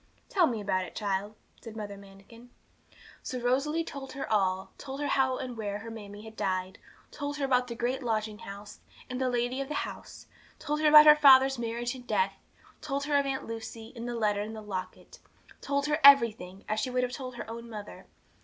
[0.29, 2.49] 'Tell me all about it, child,' said Mother Manikin.
[3.21, 6.79] So Rosalie told her all told her how and where her mammie had died;
[7.11, 8.79] told her about the great lodging house,
[9.11, 10.25] and the lady of the house;
[10.57, 12.33] told her about her father's marriage and death;
[12.81, 15.19] told her of her Aunt Lucy, and the letter and the locket;
[15.61, 18.07] told her everything, as she would have told her own mother.